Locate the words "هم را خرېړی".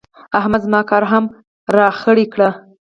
1.11-2.25